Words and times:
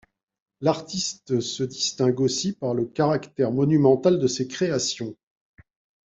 L’artiste 0.61 1.41
se 1.41 1.61
distingue 1.61 2.21
aussi 2.21 2.53
par 2.53 2.73
le 2.73 2.85
caractère 2.85 3.51
monumental 3.51 4.17
de 4.17 4.25
ses 4.25 4.47
créations. 4.47 5.15